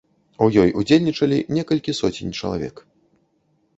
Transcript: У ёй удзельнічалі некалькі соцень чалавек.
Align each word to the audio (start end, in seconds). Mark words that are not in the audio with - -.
У 0.45 0.45
ёй 0.61 0.69
удзельнічалі 0.81 1.37
некалькі 1.57 1.97
соцень 2.01 2.35
чалавек. 2.41 2.75